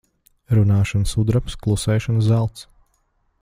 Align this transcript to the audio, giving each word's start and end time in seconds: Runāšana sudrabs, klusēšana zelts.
Runāšana 0.59 1.09
sudrabs, 1.11 1.57
klusēšana 1.67 2.25
zelts. 2.31 2.65